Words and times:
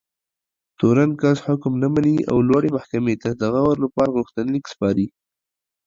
تورن 0.77 1.11
کس 1.21 1.37
حکم 1.45 1.73
نه 1.81 1.87
مني 1.93 2.17
او 2.31 2.37
لوړې 2.47 2.69
محکمې 2.77 3.15
ته 3.21 3.29
د 3.39 3.41
غور 3.53 3.75
لپاره 3.85 4.15
غوښتنلیک 4.17 4.65
سپاري. 4.73 5.07